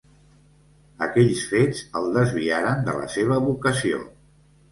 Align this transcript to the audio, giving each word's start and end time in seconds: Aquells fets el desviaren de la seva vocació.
Aquells 1.07 1.43
fets 1.49 1.83
el 2.01 2.09
desviaren 2.17 2.81
de 2.87 2.97
la 3.01 3.09
seva 3.17 3.39
vocació. 3.51 4.01